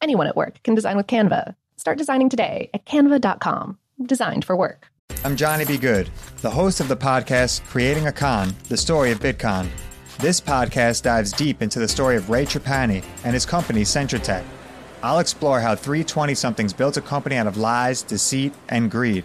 Anyone 0.00 0.26
at 0.26 0.36
work 0.36 0.62
can 0.62 0.74
design 0.74 0.96
with 0.96 1.06
Canva. 1.06 1.54
Start 1.76 1.98
designing 1.98 2.28
today 2.28 2.70
at 2.74 2.84
canva.com. 2.86 3.78
Designed 4.04 4.44
for 4.44 4.56
work. 4.56 4.88
I'm 5.24 5.36
Johnny 5.36 5.64
B. 5.64 5.76
Good, 5.78 6.10
the 6.40 6.50
host 6.50 6.80
of 6.80 6.88
the 6.88 6.96
podcast 6.96 7.64
Creating 7.66 8.06
a 8.06 8.12
Con, 8.12 8.54
the 8.68 8.76
story 8.76 9.10
of 9.12 9.20
Bitcon. 9.20 9.68
This 10.18 10.40
podcast 10.40 11.02
dives 11.02 11.32
deep 11.32 11.62
into 11.62 11.78
the 11.78 11.88
story 11.88 12.16
of 12.16 12.30
Ray 12.30 12.44
Trapani 12.46 13.04
and 13.24 13.34
his 13.34 13.46
company 13.46 13.82
Centratech. 13.82 14.44
I'll 15.02 15.18
explore 15.18 15.60
how 15.60 15.74
320 15.74 16.34
somethings 16.34 16.72
built 16.72 16.96
a 16.96 17.02
company 17.02 17.36
out 17.36 17.46
of 17.46 17.56
lies, 17.56 18.02
deceit, 18.02 18.54
and 18.68 18.90
greed. 18.90 19.24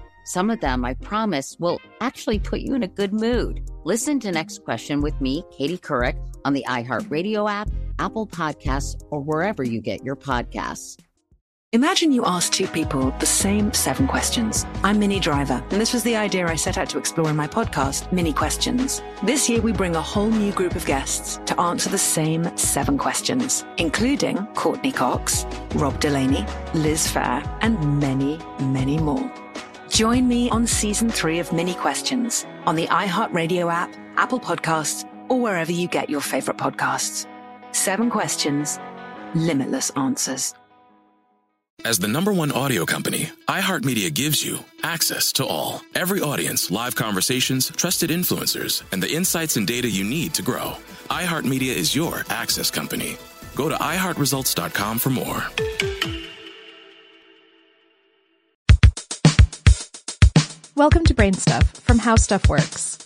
some 0.25 0.49
of 0.49 0.59
them, 0.59 0.85
I 0.85 0.93
promise, 0.95 1.57
will 1.59 1.79
actually 1.99 2.39
put 2.39 2.61
you 2.61 2.73
in 2.75 2.83
a 2.83 2.87
good 2.87 3.13
mood. 3.13 3.69
Listen 3.83 4.19
to 4.21 4.31
Next 4.31 4.63
Question 4.63 5.01
with 5.01 5.19
me, 5.21 5.43
Katie 5.51 5.77
Couric, 5.77 6.17
on 6.45 6.53
the 6.53 6.65
iHeartRadio 6.67 7.49
app, 7.49 7.69
Apple 7.99 8.27
Podcasts, 8.27 9.01
or 9.09 9.21
wherever 9.21 9.63
you 9.63 9.81
get 9.81 10.03
your 10.03 10.15
podcasts. 10.15 10.97
Imagine 11.73 12.11
you 12.11 12.25
ask 12.25 12.51
two 12.51 12.67
people 12.67 13.11
the 13.19 13.25
same 13.25 13.71
seven 13.71 14.05
questions. 14.05 14.65
I'm 14.83 14.99
Minnie 14.99 15.21
Driver, 15.21 15.63
and 15.71 15.79
this 15.79 15.93
was 15.93 16.03
the 16.03 16.17
idea 16.17 16.45
I 16.45 16.57
set 16.57 16.77
out 16.77 16.89
to 16.89 16.97
explore 16.97 17.29
in 17.29 17.37
my 17.37 17.47
podcast, 17.47 18.11
Minnie 18.11 18.33
Questions. 18.33 19.01
This 19.23 19.47
year, 19.47 19.61
we 19.61 19.71
bring 19.71 19.95
a 19.95 20.01
whole 20.01 20.29
new 20.29 20.51
group 20.51 20.75
of 20.75 20.85
guests 20.85 21.39
to 21.45 21.57
answer 21.61 21.89
the 21.89 21.97
same 21.97 22.57
seven 22.57 22.97
questions, 22.97 23.63
including 23.77 24.45
Courteney 24.47 24.91
Cox, 24.91 25.45
Rob 25.75 25.97
Delaney, 26.01 26.45
Liz 26.73 27.07
Phair, 27.07 27.41
and 27.61 28.01
many, 28.01 28.37
many 28.59 28.97
more. 28.97 29.31
Join 29.91 30.25
me 30.25 30.49
on 30.49 30.67
season 30.67 31.09
three 31.09 31.39
of 31.39 31.51
Minnie 31.51 31.73
Questions 31.73 32.45
on 32.65 32.77
the 32.77 32.87
iHeartRadio 32.87 33.71
app, 33.71 33.93
Apple 34.15 34.39
Podcasts, 34.39 35.05
or 35.27 35.41
wherever 35.41 35.71
you 35.71 35.89
get 35.89 36.09
your 36.09 36.21
favorite 36.21 36.55
podcasts. 36.55 37.27
Seven 37.73 38.09
questions, 38.09 38.79
limitless 39.35 39.89
answers. 39.91 40.53
As 41.83 41.99
the 41.99 42.07
number 42.07 42.31
one 42.31 42.53
audio 42.53 42.85
company, 42.85 43.31
iHeartMedia 43.49 44.13
gives 44.13 44.45
you 44.45 44.59
access 44.81 45.33
to 45.33 45.45
all. 45.45 45.81
Every 45.93 46.21
audience, 46.21 46.71
live 46.71 46.95
conversations, 46.95 47.69
trusted 47.75 48.11
influencers, 48.11 48.83
and 48.93 49.03
the 49.03 49.11
insights 49.11 49.57
and 49.57 49.67
data 49.67 49.89
you 49.89 50.05
need 50.05 50.33
to 50.35 50.41
grow. 50.41 50.77
iHeartMedia 51.09 51.75
is 51.75 51.93
your 51.93 52.23
access 52.29 52.71
company. 52.71 53.17
Go 53.55 53.67
to 53.67 53.75
iHeartResults.com 53.75 54.99
for 54.99 55.09
more. 55.09 56.20
Welcome 60.81 61.03
to 61.05 61.13
Brain 61.13 61.33
Stuff 61.33 61.77
from 61.81 61.99
How 61.99 62.15
Stuff 62.15 62.49
Works. 62.49 62.97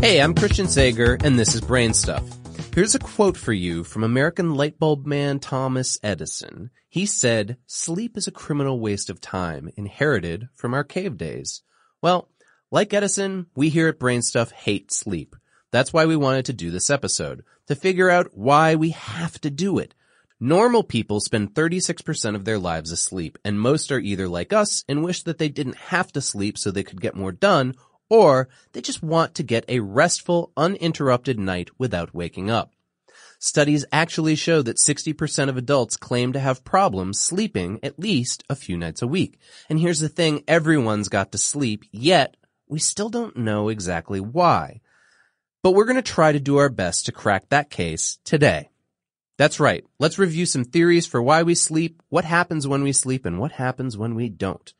Hey, 0.00 0.22
I'm 0.22 0.34
Christian 0.34 0.68
Sager, 0.68 1.18
and 1.22 1.38
this 1.38 1.54
is 1.54 1.60
Brain 1.60 1.92
Stuff. 1.92 2.24
Here's 2.74 2.94
a 2.94 2.98
quote 2.98 3.36
for 3.36 3.52
you 3.52 3.84
from 3.84 4.04
American 4.04 4.54
lightbulb 4.54 5.04
man 5.04 5.38
Thomas 5.38 5.98
Edison. 6.02 6.70
He 6.88 7.04
said, 7.04 7.58
sleep 7.66 8.16
is 8.16 8.26
a 8.26 8.32
criminal 8.32 8.80
waste 8.80 9.10
of 9.10 9.20
time 9.20 9.68
inherited 9.76 10.48
from 10.54 10.72
our 10.72 10.82
cave 10.82 11.18
days. 11.18 11.60
Well, 12.00 12.30
like 12.70 12.94
Edison, 12.94 13.48
we 13.54 13.68
here 13.68 13.88
at 13.88 13.98
Brain 13.98 14.22
Stuff 14.22 14.50
hate 14.50 14.90
sleep. 14.90 15.36
That's 15.72 15.92
why 15.92 16.06
we 16.06 16.16
wanted 16.16 16.46
to 16.46 16.54
do 16.54 16.70
this 16.70 16.88
episode, 16.88 17.44
to 17.66 17.74
figure 17.74 18.08
out 18.08 18.30
why 18.32 18.76
we 18.76 18.92
have 18.92 19.38
to 19.42 19.50
do 19.50 19.78
it 19.78 19.94
Normal 20.44 20.82
people 20.82 21.20
spend 21.20 21.54
36% 21.54 22.34
of 22.34 22.44
their 22.44 22.58
lives 22.58 22.92
asleep, 22.92 23.38
and 23.46 23.58
most 23.58 23.90
are 23.90 23.98
either 23.98 24.28
like 24.28 24.52
us 24.52 24.84
and 24.86 25.02
wish 25.02 25.22
that 25.22 25.38
they 25.38 25.48
didn't 25.48 25.88
have 25.88 26.12
to 26.12 26.20
sleep 26.20 26.58
so 26.58 26.70
they 26.70 26.82
could 26.82 27.00
get 27.00 27.16
more 27.16 27.32
done, 27.32 27.74
or 28.10 28.50
they 28.72 28.82
just 28.82 29.02
want 29.02 29.34
to 29.36 29.42
get 29.42 29.64
a 29.68 29.80
restful, 29.80 30.52
uninterrupted 30.54 31.38
night 31.38 31.70
without 31.78 32.14
waking 32.14 32.50
up. 32.50 32.72
Studies 33.38 33.86
actually 33.90 34.34
show 34.34 34.60
that 34.60 34.76
60% 34.76 35.48
of 35.48 35.56
adults 35.56 35.96
claim 35.96 36.34
to 36.34 36.40
have 36.40 36.62
problems 36.62 37.18
sleeping 37.18 37.80
at 37.82 37.98
least 37.98 38.44
a 38.50 38.54
few 38.54 38.76
nights 38.76 39.00
a 39.00 39.06
week. 39.06 39.38
And 39.70 39.80
here's 39.80 40.00
the 40.00 40.10
thing, 40.10 40.44
everyone's 40.46 41.08
got 41.08 41.32
to 41.32 41.38
sleep, 41.38 41.84
yet 41.90 42.36
we 42.68 42.80
still 42.80 43.08
don't 43.08 43.38
know 43.38 43.70
exactly 43.70 44.20
why. 44.20 44.82
But 45.62 45.70
we're 45.70 45.86
going 45.86 45.96
to 45.96 46.02
try 46.02 46.32
to 46.32 46.38
do 46.38 46.58
our 46.58 46.68
best 46.68 47.06
to 47.06 47.12
crack 47.12 47.48
that 47.48 47.70
case 47.70 48.18
today. 48.24 48.68
That's 49.36 49.58
right. 49.58 49.84
Let's 49.98 50.18
review 50.18 50.46
some 50.46 50.64
theories 50.64 51.06
for 51.06 51.20
why 51.20 51.42
we 51.42 51.56
sleep, 51.56 52.00
what 52.08 52.24
happens 52.24 52.68
when 52.68 52.82
we 52.82 52.92
sleep, 52.92 53.26
and 53.26 53.40
what 53.40 53.52
happens 53.52 53.96
when 53.96 54.14
we 54.14 54.28
don't. 54.28 54.72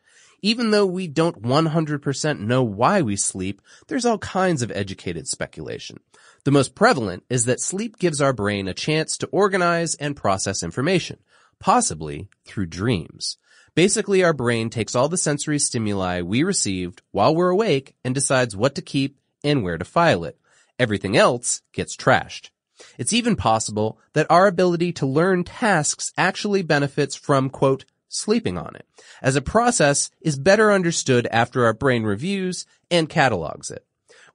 Even 0.42 0.70
though 0.70 0.86
we 0.86 1.08
don't 1.08 1.42
100% 1.42 2.38
know 2.40 2.62
why 2.62 3.02
we 3.02 3.16
sleep, 3.16 3.60
there's 3.88 4.04
all 4.04 4.18
kinds 4.18 4.62
of 4.62 4.70
educated 4.70 5.26
speculation. 5.26 5.98
The 6.44 6.50
most 6.50 6.74
prevalent 6.74 7.24
is 7.30 7.46
that 7.46 7.60
sleep 7.60 7.98
gives 7.98 8.20
our 8.20 8.34
brain 8.34 8.68
a 8.68 8.74
chance 8.74 9.16
to 9.18 9.26
organize 9.28 9.94
and 9.94 10.14
process 10.14 10.62
information, 10.62 11.18
possibly 11.58 12.28
through 12.44 12.66
dreams. 12.66 13.38
Basically, 13.74 14.22
our 14.22 14.34
brain 14.34 14.70
takes 14.70 14.94
all 14.94 15.08
the 15.08 15.16
sensory 15.16 15.58
stimuli 15.58 16.20
we 16.20 16.44
received 16.44 17.02
while 17.10 17.34
we're 17.34 17.48
awake 17.48 17.96
and 18.04 18.14
decides 18.14 18.54
what 18.54 18.76
to 18.76 18.82
keep 18.82 19.18
and 19.42 19.64
where 19.64 19.78
to 19.78 19.84
file 19.84 20.24
it. 20.24 20.38
Everything 20.78 21.16
else 21.16 21.62
gets 21.72 21.96
trashed. 21.96 22.50
It's 22.98 23.12
even 23.12 23.36
possible 23.36 23.98
that 24.12 24.26
our 24.30 24.46
ability 24.46 24.92
to 24.94 25.06
learn 25.06 25.44
tasks 25.44 26.12
actually 26.16 26.62
benefits 26.62 27.14
from, 27.14 27.50
quote, 27.50 27.84
sleeping 28.08 28.56
on 28.56 28.74
it, 28.76 28.86
as 29.22 29.36
a 29.36 29.42
process 29.42 30.10
is 30.20 30.38
better 30.38 30.72
understood 30.72 31.26
after 31.30 31.64
our 31.64 31.72
brain 31.72 32.04
reviews 32.04 32.64
and 32.90 33.08
catalogs 33.08 33.70
it. 33.70 33.84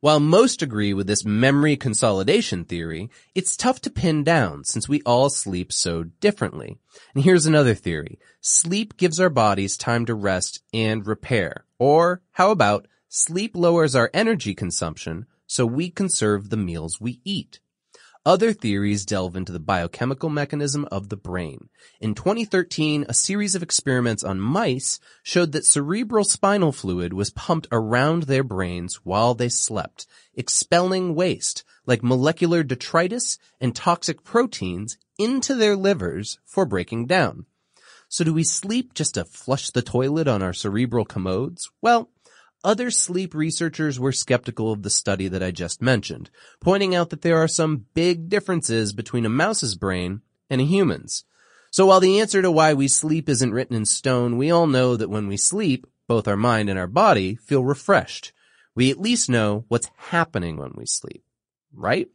While 0.01 0.21
most 0.21 0.61
agree 0.61 0.93
with 0.93 1.07
this 1.07 1.25
memory 1.25 1.75
consolidation 1.75 2.63
theory, 2.63 3.09
it's 3.35 3.57
tough 3.57 3.81
to 3.81 3.89
pin 3.89 4.23
down 4.23 4.63
since 4.63 4.87
we 4.87 5.01
all 5.01 5.29
sleep 5.29 5.73
so 5.73 6.03
differently. 6.03 6.77
And 7.13 7.25
here's 7.25 7.45
another 7.45 7.73
theory. 7.73 8.17
Sleep 8.39 8.95
gives 8.95 9.19
our 9.19 9.29
bodies 9.29 9.75
time 9.75 10.05
to 10.05 10.15
rest 10.15 10.61
and 10.73 11.05
repair. 11.05 11.65
Or 11.79 12.21
how 12.31 12.51
about 12.51 12.87
sleep 13.09 13.57
lowers 13.57 13.93
our 13.93 14.09
energy 14.13 14.55
consumption 14.55 15.25
so 15.47 15.65
we 15.65 15.89
conserve 15.89 16.49
the 16.49 16.57
meals 16.57 17.01
we 17.01 17.19
eat? 17.25 17.59
Other 18.25 18.51
theories 18.51 19.05
delve 19.05 19.37
into 19.37 19.53
the 19.53 19.59
biochemical 19.59 20.29
mechanism 20.29 20.85
of 20.91 21.07
the 21.07 21.15
brain. 21.15 21.69
In 22.01 22.15
2013, 22.15 23.05
a 23.07 23.13
series 23.13 23.55
of 23.55 23.63
experiments 23.63 24.23
on 24.23 24.41
mice 24.41 24.99
showed 25.23 25.53
that 25.53 25.65
cerebral 25.65 26.25
spinal 26.25 26.73
fluid 26.73 27.13
was 27.13 27.29
pumped 27.29 27.67
around 27.71 28.23
their 28.23 28.43
brains 28.43 29.05
while 29.05 29.33
they 29.35 29.47
slept, 29.47 30.05
expelling 30.35 31.15
waste 31.15 31.63
like 31.85 32.03
molecular 32.03 32.61
detritus 32.61 33.39
and 33.59 33.75
toxic 33.75 34.23
proteins 34.23 34.97
into 35.17 35.55
their 35.55 35.75
livers 35.75 36.37
for 36.45 36.65
breaking 36.65 37.07
down. 37.07 37.45
So 38.09 38.23
do 38.23 38.33
we 38.33 38.43
sleep 38.43 38.93
just 38.93 39.15
to 39.15 39.25
flush 39.25 39.69
the 39.69 39.81
toilet 39.81 40.27
on 40.27 40.43
our 40.43 40.53
cerebral 40.53 41.05
commodes? 41.05 41.71
Well, 41.81 42.09
other 42.63 42.91
sleep 42.91 43.33
researchers 43.33 43.99
were 43.99 44.11
skeptical 44.11 44.71
of 44.71 44.83
the 44.83 44.89
study 44.89 45.27
that 45.27 45.43
I 45.43 45.51
just 45.51 45.81
mentioned, 45.81 46.29
pointing 46.59 46.93
out 46.95 47.09
that 47.09 47.21
there 47.21 47.37
are 47.37 47.47
some 47.47 47.85
big 47.93 48.29
differences 48.29 48.93
between 48.93 49.25
a 49.25 49.29
mouse's 49.29 49.75
brain 49.75 50.21
and 50.49 50.59
a 50.61 50.65
human's. 50.65 51.23
So 51.71 51.85
while 51.85 51.99
the 51.99 52.19
answer 52.19 52.41
to 52.41 52.51
why 52.51 52.73
we 52.73 52.87
sleep 52.87 53.29
isn't 53.29 53.51
written 53.51 53.75
in 53.75 53.85
stone, 53.85 54.37
we 54.37 54.51
all 54.51 54.67
know 54.67 54.95
that 54.95 55.09
when 55.09 55.27
we 55.27 55.37
sleep, 55.37 55.85
both 56.07 56.27
our 56.27 56.37
mind 56.37 56.69
and 56.69 56.79
our 56.79 56.87
body 56.87 57.35
feel 57.35 57.63
refreshed. 57.63 58.33
We 58.75 58.89
at 58.89 58.99
least 58.99 59.29
know 59.29 59.65
what's 59.67 59.91
happening 59.97 60.57
when 60.57 60.71
we 60.75 60.85
sleep. 60.85 61.23
Right? 61.73 62.07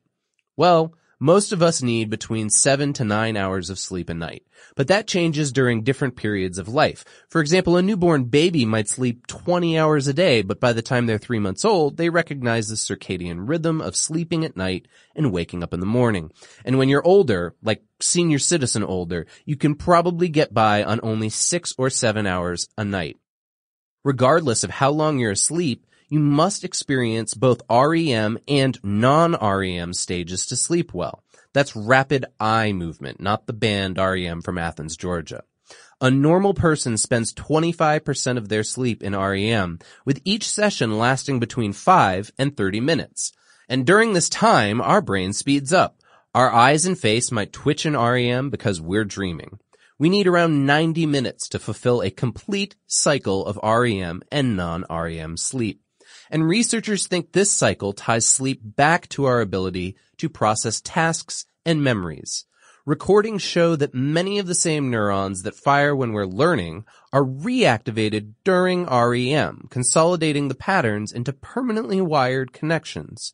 Well, 0.56 0.94
most 1.24 1.52
of 1.52 1.62
us 1.62 1.80
need 1.80 2.10
between 2.10 2.50
seven 2.50 2.92
to 2.92 3.02
nine 3.02 3.34
hours 3.34 3.70
of 3.70 3.78
sleep 3.78 4.10
a 4.10 4.14
night, 4.14 4.44
but 4.76 4.88
that 4.88 5.06
changes 5.06 5.52
during 5.52 5.82
different 5.82 6.16
periods 6.16 6.58
of 6.58 6.68
life. 6.68 7.02
For 7.30 7.40
example, 7.40 7.78
a 7.78 7.82
newborn 7.82 8.24
baby 8.24 8.66
might 8.66 8.90
sleep 8.90 9.26
20 9.26 9.78
hours 9.78 10.06
a 10.06 10.12
day, 10.12 10.42
but 10.42 10.60
by 10.60 10.74
the 10.74 10.82
time 10.82 11.06
they're 11.06 11.16
three 11.16 11.38
months 11.38 11.64
old, 11.64 11.96
they 11.96 12.10
recognize 12.10 12.68
the 12.68 12.74
circadian 12.74 13.48
rhythm 13.48 13.80
of 13.80 13.96
sleeping 13.96 14.44
at 14.44 14.54
night 14.54 14.86
and 15.16 15.32
waking 15.32 15.62
up 15.62 15.72
in 15.72 15.80
the 15.80 15.86
morning. 15.86 16.30
And 16.62 16.76
when 16.76 16.90
you're 16.90 17.06
older, 17.06 17.54
like 17.62 17.82
senior 18.02 18.38
citizen 18.38 18.84
older, 18.84 19.26
you 19.46 19.56
can 19.56 19.76
probably 19.76 20.28
get 20.28 20.52
by 20.52 20.84
on 20.84 21.00
only 21.02 21.30
six 21.30 21.74
or 21.78 21.88
seven 21.88 22.26
hours 22.26 22.68
a 22.76 22.84
night. 22.84 23.16
Regardless 24.04 24.62
of 24.62 24.68
how 24.68 24.90
long 24.90 25.18
you're 25.18 25.30
asleep, 25.30 25.86
you 26.08 26.18
must 26.18 26.64
experience 26.64 27.34
both 27.34 27.62
REM 27.70 28.38
and 28.46 28.78
non-REM 28.82 29.94
stages 29.94 30.46
to 30.46 30.56
sleep 30.56 30.92
well. 30.94 31.22
That's 31.52 31.76
rapid 31.76 32.26
eye 32.40 32.72
movement, 32.72 33.20
not 33.20 33.46
the 33.46 33.52
band 33.52 33.98
REM 33.98 34.42
from 34.42 34.58
Athens, 34.58 34.96
Georgia. 34.96 35.44
A 36.00 36.10
normal 36.10 36.52
person 36.52 36.98
spends 36.98 37.32
25% 37.32 38.36
of 38.36 38.48
their 38.48 38.64
sleep 38.64 39.02
in 39.02 39.16
REM, 39.16 39.78
with 40.04 40.20
each 40.24 40.48
session 40.48 40.98
lasting 40.98 41.38
between 41.38 41.72
5 41.72 42.32
and 42.38 42.56
30 42.56 42.80
minutes. 42.80 43.32
And 43.68 43.86
during 43.86 44.12
this 44.12 44.28
time, 44.28 44.80
our 44.80 45.00
brain 45.00 45.32
speeds 45.32 45.72
up. 45.72 46.00
Our 46.34 46.52
eyes 46.52 46.84
and 46.84 46.98
face 46.98 47.30
might 47.30 47.52
twitch 47.52 47.86
in 47.86 47.96
REM 47.96 48.50
because 48.50 48.80
we're 48.80 49.04
dreaming. 49.04 49.60
We 49.96 50.08
need 50.08 50.26
around 50.26 50.66
90 50.66 51.06
minutes 51.06 51.48
to 51.50 51.60
fulfill 51.60 52.02
a 52.02 52.10
complete 52.10 52.74
cycle 52.88 53.46
of 53.46 53.60
REM 53.62 54.22
and 54.32 54.56
non-REM 54.56 55.36
sleep. 55.36 55.80
And 56.34 56.48
researchers 56.48 57.06
think 57.06 57.30
this 57.30 57.52
cycle 57.52 57.92
ties 57.92 58.26
sleep 58.26 58.58
back 58.60 59.08
to 59.10 59.24
our 59.26 59.40
ability 59.40 59.94
to 60.16 60.28
process 60.28 60.80
tasks 60.80 61.46
and 61.64 61.80
memories. 61.80 62.44
Recordings 62.84 63.40
show 63.40 63.76
that 63.76 63.94
many 63.94 64.40
of 64.40 64.48
the 64.48 64.54
same 64.56 64.90
neurons 64.90 65.44
that 65.44 65.54
fire 65.54 65.94
when 65.94 66.12
we're 66.12 66.26
learning 66.26 66.86
are 67.12 67.22
reactivated 67.22 68.32
during 68.42 68.84
REM, 68.86 69.68
consolidating 69.70 70.48
the 70.48 70.56
patterns 70.56 71.12
into 71.12 71.32
permanently 71.32 72.00
wired 72.00 72.52
connections. 72.52 73.32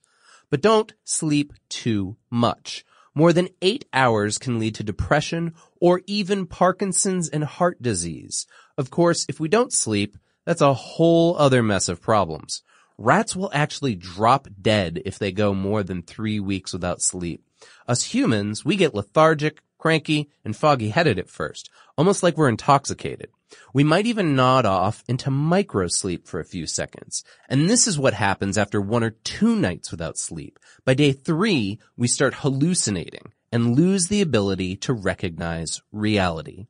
But 0.51 0.61
don't 0.61 0.93
sleep 1.03 1.55
too 1.71 2.19
much. 2.29 2.85
More 3.15 3.33
than 3.33 3.49
eight 3.63 3.87
hours 3.95 4.37
can 4.37 4.59
lead 4.59 4.75
to 4.75 4.85
depression 4.85 5.55
or 5.81 6.03
even 6.07 6.45
Parkinson's 6.45 7.31
and 7.31 7.45
heart 7.45 7.81
disease. 7.81 8.47
Of 8.77 8.91
course, 8.91 9.25
if 9.27 9.41
we 9.41 9.49
don't 9.49 9.73
sleep, 9.73 10.19
that's 10.45 10.61
a 10.61 10.75
whole 10.75 11.35
other 11.39 11.63
mess 11.63 11.89
of 11.89 12.03
problems. 12.03 12.63
Rats 13.03 13.35
will 13.35 13.51
actually 13.55 13.95
drop 13.95 14.47
dead 14.61 15.01
if 15.07 15.19
they 15.19 15.33
go 15.33 15.55
more 15.55 15.83
than 15.83 16.03
three 16.03 16.39
weeks 16.39 16.75
without 16.75 17.01
sleep. 17.01 17.43
Us 17.89 18.13
humans, 18.13 18.63
we 18.63 18.77
get 18.77 18.95
lethargic, 18.95 19.63
cranky, 19.79 20.29
and 20.45 20.55
foggy 20.55 20.91
headed 20.91 21.19
at 21.19 21.31
first, 21.31 21.71
almost 21.97 22.23
like 22.23 22.37
we're 22.37 22.51
intoxicated. 22.51 23.31
We 23.73 23.85
might 23.85 24.05
even 24.05 24.37
nod 24.37 24.67
off 24.67 25.03
into 25.09 25.31
micro 25.31 25.87
sleep 25.89 26.29
for 26.29 26.41
a 26.41 26.45
few 26.45 26.67
seconds. 26.67 27.25
And 27.49 27.71
this 27.71 27.87
is 27.89 27.99
what 27.99 28.13
happens 28.13 28.59
after 28.59 28.83
one 28.83 29.03
or 29.03 29.13
two 29.25 29.57
nights 29.57 29.91
without 29.91 30.19
sleep. 30.19 30.59
By 30.85 30.93
day 30.93 31.13
three, 31.13 31.79
we 31.97 32.07
start 32.07 32.35
hallucinating 32.35 33.33
and 33.51 33.77
lose 33.77 34.09
the 34.09 34.21
ability 34.21 34.77
to 34.77 34.93
recognize 34.93 35.81
reality. 35.91 36.67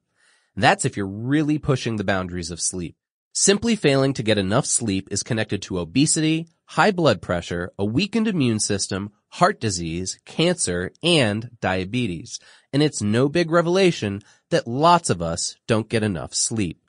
That's 0.55 0.85
if 0.85 0.97
you're 0.97 1.09
really 1.09 1.59
pushing 1.59 1.97
the 1.97 2.05
boundaries 2.05 2.53
of 2.53 2.61
sleep. 2.61 2.95
Simply 3.33 3.77
failing 3.77 4.13
to 4.15 4.25
get 4.25 4.39
enough 4.39 4.67
sleep 4.67 5.09
is 5.13 5.23
connected 5.23 5.63
to 5.63 5.79
obesity, 5.79 6.49
high 6.65 6.91
blood 6.91 7.23
pressure, 7.23 7.73
a 7.79 7.85
weakened 7.85 8.27
immune 8.27 8.59
system, 8.59 9.13
heart 9.29 9.61
disease, 9.61 10.19
cancer, 10.25 10.91
and 11.01 11.51
diabetes. 11.61 12.41
And 12.73 12.83
it's 12.83 13.01
no 13.01 13.29
big 13.29 13.53
revelation 13.53 14.23
that 14.51 14.67
lots 14.67 15.11
of 15.11 15.23
us 15.23 15.57
don't 15.69 15.89
get 15.89 16.03
enough 16.03 16.35
sleep. 16.35 16.83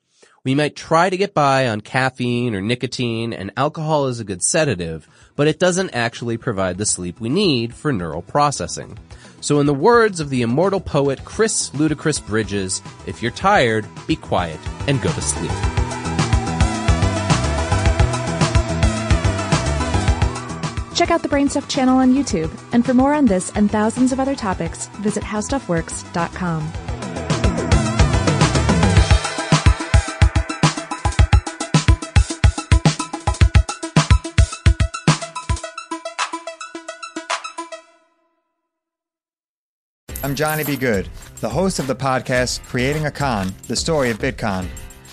We 0.43 0.55
might 0.55 0.75
try 0.75 1.11
to 1.11 1.17
get 1.17 1.35
by 1.35 1.67
on 1.67 1.81
caffeine 1.81 2.55
or 2.55 2.61
nicotine 2.61 3.33
and 3.33 3.51
alcohol 3.55 4.07
is 4.07 4.19
a 4.19 4.23
good 4.23 4.41
sedative, 4.41 5.07
but 5.35 5.47
it 5.47 5.59
doesn't 5.59 5.91
actually 5.91 6.37
provide 6.37 6.79
the 6.79 6.87
sleep 6.87 7.19
we 7.19 7.29
need 7.29 7.75
for 7.75 7.93
neural 7.93 8.23
processing. 8.23 8.97
So 9.41 9.59
in 9.59 9.67
the 9.67 9.75
words 9.75 10.19
of 10.19 10.31
the 10.31 10.41
immortal 10.41 10.81
poet 10.81 11.23
Chris 11.23 11.69
Ludacris 11.71 12.25
Bridges, 12.25 12.81
if 13.05 13.21
you're 13.21 13.31
tired, 13.31 13.85
be 14.07 14.15
quiet 14.15 14.59
and 14.87 14.99
go 14.99 15.11
to 15.11 15.21
sleep. 15.21 15.80
Check 21.01 21.09
out 21.09 21.23
the 21.23 21.29
Brainstuff 21.29 21.67
channel 21.67 21.97
on 21.97 22.13
YouTube, 22.13 22.55
and 22.73 22.85
for 22.85 22.93
more 22.93 23.15
on 23.15 23.25
this 23.25 23.49
and 23.55 23.71
thousands 23.71 24.11
of 24.11 24.19
other 24.19 24.35
topics, 24.35 24.85
visit 24.99 25.23
howstuffworks.com. 25.23 26.61
I'm 40.23 40.35
Johnny 40.35 40.63
B. 40.63 40.77
Good, 40.77 41.09
the 41.39 41.49
host 41.49 41.79
of 41.79 41.87
the 41.87 41.95
podcast 41.95 42.63
Creating 42.65 43.07
a 43.07 43.11
Con, 43.11 43.51
the 43.67 43.75
story 43.75 44.11
of 44.11 44.19
Bitcon. 44.19 44.67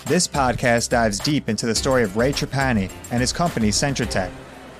This 0.05 0.27
podcast 0.27 0.89
dives 0.89 1.17
deep 1.17 1.49
into 1.49 1.65
the 1.65 1.73
story 1.73 2.03
of 2.03 2.15
Ray 2.15 2.31
Trapani 2.31 2.91
and 3.09 3.21
his 3.21 3.33
company 3.33 3.69
Centratech. 3.69 4.29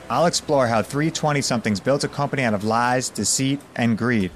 I'll 0.10 0.26
explore 0.26 0.68
how 0.68 0.82
320 0.82 1.42
somethings 1.42 1.80
built 1.80 2.04
a 2.04 2.08
company 2.08 2.44
out 2.44 2.54
of 2.54 2.64
lies, 2.64 3.10
deceit, 3.10 3.60
and 3.76 3.98
greed. 3.98 4.32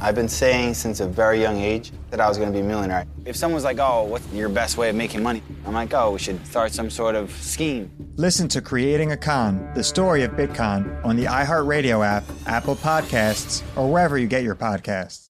I've 0.00 0.14
been 0.14 0.28
saying 0.28 0.74
since 0.74 1.00
a 1.00 1.06
very 1.06 1.40
young 1.40 1.58
age 1.58 1.92
that 2.10 2.20
I 2.20 2.28
was 2.28 2.38
going 2.38 2.50
to 2.50 2.52
be 2.52 2.64
a 2.64 2.66
millionaire. 2.66 3.04
If 3.24 3.36
someone's 3.36 3.64
like, 3.64 3.78
oh, 3.78 4.04
what's 4.04 4.26
your 4.32 4.48
best 4.48 4.78
way 4.78 4.88
of 4.88 4.96
making 4.96 5.22
money? 5.22 5.42
I'm 5.66 5.74
like, 5.74 5.92
oh, 5.94 6.12
we 6.12 6.18
should 6.18 6.44
start 6.46 6.72
some 6.72 6.90
sort 6.90 7.14
of 7.14 7.30
scheme. 7.32 7.90
Listen 8.16 8.48
to 8.48 8.62
Creating 8.62 9.12
a 9.12 9.16
Con, 9.16 9.72
the 9.74 9.84
story 9.84 10.24
of 10.24 10.32
Bitcon 10.32 11.04
on 11.04 11.16
the 11.16 11.26
iHeartRadio 11.26 12.04
app, 12.04 12.24
Apple 12.46 12.76
Podcasts, 12.76 13.62
or 13.76 13.90
wherever 13.92 14.18
you 14.18 14.26
get 14.26 14.42
your 14.42 14.56
podcasts. 14.56 15.29